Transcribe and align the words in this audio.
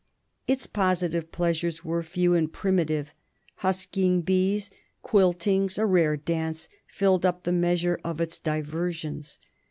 Its 0.47 0.65
positive 0.65 1.31
pleasures 1.31 1.85
were 1.85 2.01
few 2.01 2.33
and 2.33 2.51
primitive. 2.51 3.13
Husking 3.57 4.21
bees, 4.23 4.71
quiltings, 5.03 5.77
a 5.77 5.85
rare 5.85 6.17
dance, 6.17 6.69
filled 6.87 7.23
up 7.23 7.43
the 7.43 7.51
measure 7.51 7.99
of 8.03 8.19
its 8.19 8.39
diversions. 8.39 9.37